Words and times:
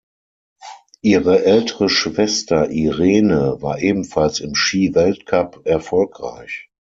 Ihre 1.03 1.45
ältere 1.45 1.87
Schwester 1.87 2.71
Irene 2.71 3.57
war 3.61 3.77
ebenfalls 3.81 4.39
im 4.39 4.55
Skiweltcup 4.55 5.61
erfolgreich. 5.65 6.71